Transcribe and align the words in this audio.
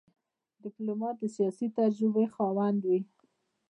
ډيپلومات 0.63 1.15
د 1.19 1.23
سیاسي 1.35 1.67
تجربې 1.77 2.25
خاوند 2.33 2.79
وي. 2.89 2.99